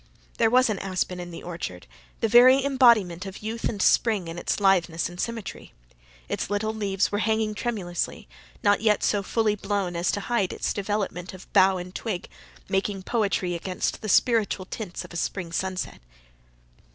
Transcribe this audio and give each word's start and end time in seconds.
There 0.39 0.49
was 0.49 0.67
an 0.67 0.79
aspen 0.79 1.19
in 1.19 1.29
the 1.29 1.43
orchard, 1.43 1.85
the 2.21 2.27
very 2.27 2.65
embodiment 2.65 3.27
of 3.27 3.43
youth 3.43 3.65
and 3.65 3.79
spring 3.79 4.27
in 4.27 4.39
its 4.39 4.59
litheness 4.59 5.07
and 5.09 5.21
symmetry. 5.21 5.73
Its 6.27 6.49
little 6.49 6.73
leaves 6.73 7.11
were 7.11 7.19
hanging 7.19 7.53
tremulously, 7.53 8.27
not 8.63 8.81
yet 8.81 9.03
so 9.03 9.21
fully 9.21 9.53
blown 9.53 9.95
as 9.95 10.09
to 10.13 10.21
hide 10.21 10.53
its 10.53 10.73
development 10.73 11.35
of 11.35 11.53
bough 11.53 11.77
and 11.77 11.93
twig, 11.93 12.27
making 12.67 13.03
poetry 13.03 13.53
against 13.53 14.01
the 14.01 14.09
spiritual 14.09 14.65
tints 14.65 15.05
of 15.05 15.13
a 15.13 15.17
spring 15.17 15.51
sunset. 15.51 16.01